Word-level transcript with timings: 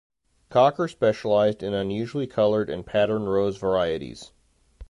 Cocker 0.49 0.87
specialised 0.87 1.61
in 1.61 1.75
unusually 1.75 2.25
coloured 2.25 2.71
and 2.71 2.83
patterned 2.83 3.31
rose 3.31 3.57
varieties. 3.57 4.31